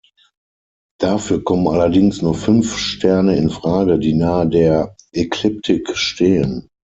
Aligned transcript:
Dafür 0.99 1.43
kommen 1.43 1.67
allerdings 1.67 2.23
nur 2.23 2.33
fünf 2.33 2.75
Sterne 2.75 3.35
in 3.35 3.51
Frage, 3.51 3.99
die 3.99 4.15
nahe 4.15 4.49
der 4.49 4.95
Ekliptik 5.13 5.95
stehen. 5.95 6.69